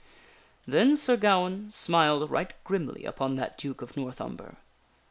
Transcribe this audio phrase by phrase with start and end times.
[0.65, 4.57] Then Sir Gawaine smiled right grimly upon that Duke of North Umber.